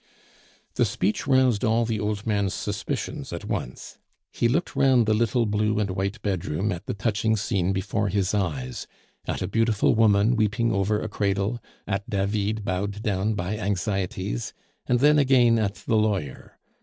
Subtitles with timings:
[0.77, 3.99] The speech roused all the old man's suspicions at once.
[4.31, 8.33] He looked round the little blue and white bedroom at the touching scene before his
[8.33, 8.87] eyes
[9.27, 14.53] at a beautiful woman weeping over a cradle, at David bowed down by anxieties,
[14.87, 16.57] and then again at the lawyer.